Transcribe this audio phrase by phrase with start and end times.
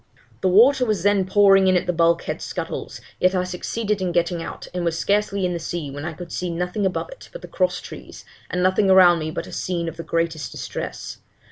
[0.41, 4.11] The water was then pouring in at the bulk head scuttles, yet I succeeded in
[4.11, 7.29] getting out, and was scarcely in the sea when I could see nothing above it
[7.31, 11.19] but the cross trees, and nothing around me but a scene of the greatest distress.